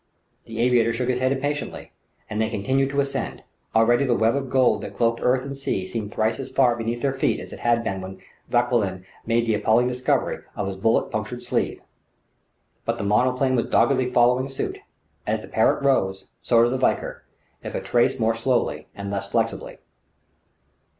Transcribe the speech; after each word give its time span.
The 0.45 0.59
aviator 0.59 0.91
shook 0.91 1.09
his 1.09 1.19
head 1.19 1.31
impatiently; 1.31 1.91
and 2.27 2.41
they 2.41 2.49
continued 2.49 2.89
to 2.89 3.01
ascend; 3.01 3.43
already 3.75 4.03
the 4.03 4.15
web 4.15 4.35
of 4.35 4.49
gold 4.49 4.81
that 4.81 4.95
cloaked 4.95 5.19
earth 5.21 5.43
and 5.43 5.55
sea 5.55 5.85
seemed 5.85 6.11
thrice 6.11 6.39
as 6.39 6.49
far 6.49 6.75
beneath 6.75 7.03
their 7.03 7.13
feet 7.13 7.39
as 7.39 7.53
it 7.53 7.59
had 7.59 7.85
when 8.01 8.19
Vauquelin 8.49 9.05
made 9.27 9.45
the 9.45 9.53
appalling 9.53 9.87
discovery 9.87 10.39
of 10.55 10.65
his 10.67 10.75
bullet 10.75 11.11
punctured 11.11 11.43
sleeve. 11.43 11.81
But 12.83 12.97
the 12.97 13.03
monoplane 13.03 13.55
was 13.55 13.67
doggedly 13.69 14.09
following 14.09 14.49
suit; 14.49 14.79
as 15.27 15.43
the 15.43 15.47
Parrott 15.47 15.85
rose, 15.85 16.29
so 16.41 16.63
did 16.63 16.71
the 16.73 16.79
Valkyr, 16.79 17.21
if 17.61 17.75
a 17.75 17.79
trace 17.79 18.19
more 18.19 18.33
slowly 18.33 18.87
and 18.95 19.11
less 19.11 19.29
flexibly. 19.31 19.77